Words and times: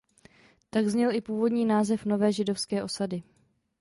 Tak 0.69 0.87
zněl 0.89 1.11
i 1.15 1.21
původní 1.21 1.65
název 1.65 2.05
nové 2.05 2.31
židovské 2.31 2.83
osady. 2.83 3.23